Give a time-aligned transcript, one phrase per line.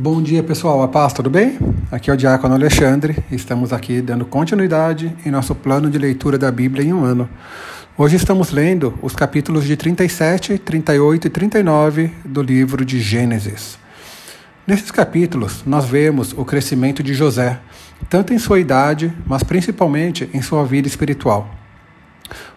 [0.00, 1.58] Bom dia pessoal, a paz, tudo bem?
[1.90, 6.52] Aqui é o Diácono Alexandre, estamos aqui dando continuidade em nosso plano de leitura da
[6.52, 7.28] Bíblia em um ano.
[7.96, 13.76] Hoje estamos lendo os capítulos de 37, 38 e 39 do livro de Gênesis.
[14.64, 17.58] Nesses capítulos, nós vemos o crescimento de José,
[18.08, 21.52] tanto em sua idade, mas principalmente em sua vida espiritual.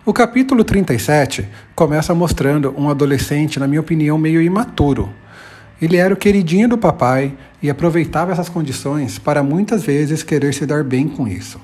[0.06, 5.12] O capítulo 37 começa mostrando um adolescente, na minha opinião, meio imaturo
[5.82, 10.66] ele era o queridinho do papai e aproveitava essas condições para muitas vezes querer se
[10.66, 11.60] dar bem com isso.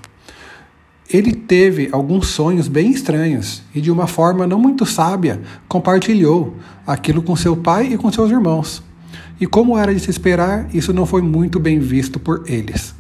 [1.10, 7.22] Ele teve alguns sonhos bem estranhos e, de uma forma não muito sábia, compartilhou aquilo
[7.22, 8.84] com seu pai e com seus irmãos.
[9.40, 12.94] E, como era de se esperar, isso não foi muito bem visto por eles.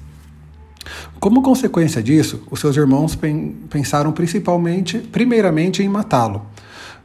[1.19, 3.17] Como consequência disso, os seus irmãos
[3.69, 6.45] pensaram principalmente, primeiramente, em matá-lo.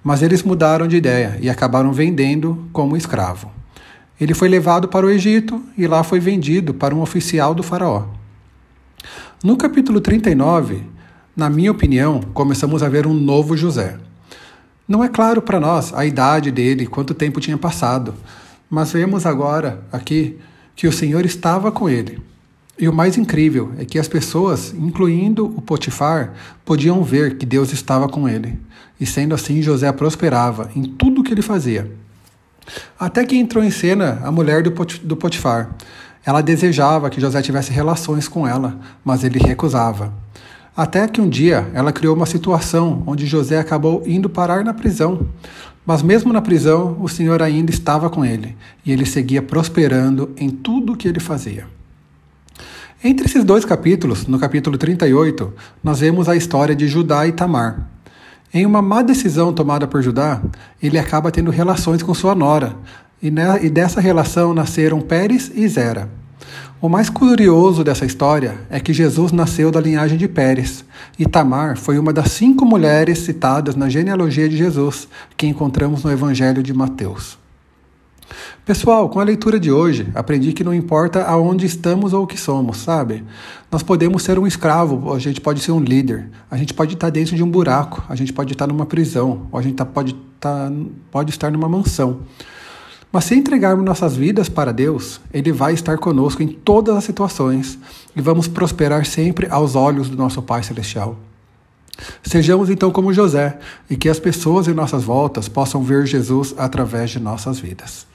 [0.05, 3.62] Mas eles mudaram de ideia e acabaram vendendo como escravo.
[4.21, 8.07] Ele foi levado para o Egito e lá foi vendido para um oficial do Faraó.
[9.42, 10.83] No capítulo 39,
[11.34, 13.98] na minha opinião, começamos a ver um novo José.
[14.86, 18.14] Não é claro para nós a idade dele, quanto tempo tinha passado,
[18.69, 20.39] mas vemos agora aqui
[20.77, 22.20] que o Senhor estava com ele.
[22.79, 27.73] E o mais incrível é que as pessoas, incluindo o Potifar, podiam ver que Deus
[27.73, 28.58] estava com ele.
[29.01, 31.91] E sendo assim, José prosperava em tudo que ele fazia.
[32.98, 35.74] Até que entrou em cena a mulher do Potifar.
[36.24, 40.12] Ela desejava que José tivesse relações com ela, mas ele recusava.
[40.77, 45.28] Até que um dia ela criou uma situação onde José acabou indo parar na prisão.
[45.84, 50.48] Mas mesmo na prisão, o Senhor ainda estava com ele, e ele seguia prosperando em
[50.48, 51.66] tudo o que ele fazia.
[53.02, 55.52] Entre esses dois capítulos, no capítulo 38,
[55.83, 57.90] nós vemos a história de Judá e Tamar.
[58.55, 60.42] Em uma má decisão tomada por Judá,
[60.83, 62.77] ele acaba tendo relações com sua nora,
[63.22, 66.11] e, e dessa relação nasceram Pérez e Zera.
[66.78, 70.84] O mais curioso dessa história é que Jesus nasceu da linhagem de Pérez,
[71.19, 76.13] e Tamar foi uma das cinco mulheres citadas na genealogia de Jesus, que encontramos no
[76.13, 77.42] Evangelho de Mateus.
[78.65, 82.39] Pessoal, com a leitura de hoje, aprendi que não importa aonde estamos ou o que
[82.39, 83.25] somos, sabe?
[83.70, 87.11] Nós podemos ser um escravo, a gente pode ser um líder, a gente pode estar
[87.11, 90.15] dentro de um buraco, a gente pode estar numa prisão, ou a gente tá, pode,
[90.39, 90.70] tá,
[91.11, 92.20] pode estar numa mansão.
[93.13, 97.79] Mas se entregarmos nossas vidas para Deus, Ele vai estar conosco em todas as situações
[98.17, 101.19] e vamos prosperar sempre aos olhos do nosso Pai Celestial.
[102.23, 103.59] Sejamos então como José
[103.91, 108.07] e que as pessoas em nossas voltas possam ver Jesus através de nossas vidas.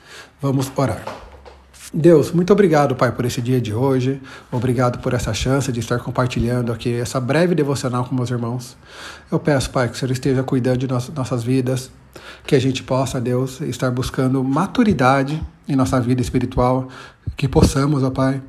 [0.42, 1.04] Vamos orar.
[1.94, 4.22] Deus, muito obrigado, Pai, por esse dia de hoje.
[4.52, 8.76] Obrigado por essa chance de estar compartilhando aqui essa breve devocional com meus irmãos.
[9.32, 11.90] Eu peço, Pai, que o Senhor esteja cuidando de nossas vidas,
[12.46, 16.90] que a gente possa, Deus, estar buscando maturidade em nossa vida espiritual,
[17.38, 18.42] que possamos, ó Pai,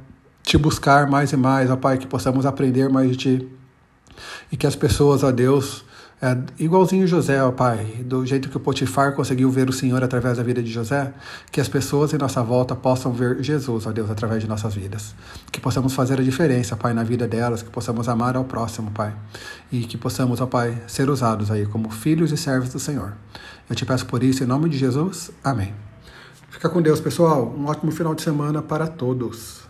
[0.42, 3.48] te buscar mais e mais, ó Pai, que possamos aprender mais de Ti.
[4.50, 5.84] E que as pessoas, ó Deus,
[6.20, 10.36] é, igualzinho José, ó Pai, do jeito que o Potifar conseguiu ver o Senhor através
[10.36, 11.12] da vida de José,
[11.52, 15.14] que as pessoas em nossa volta possam ver Jesus, ó Deus, através de nossas vidas.
[15.52, 19.14] Que possamos fazer a diferença, Pai, na vida delas, que possamos amar ao próximo, Pai.
[19.70, 23.12] E que possamos, ó Pai, ser usados aí como filhos e servos do Senhor.
[23.70, 25.30] Eu te peço por isso, em nome de Jesus.
[25.44, 25.72] Amém.
[26.50, 27.54] Fica com Deus, pessoal.
[27.56, 29.67] Um ótimo final de semana para todos.